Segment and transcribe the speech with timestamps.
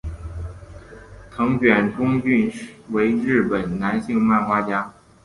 [1.29, 2.51] 藤卷忠俊
[2.89, 4.91] 为日本的男性漫画家。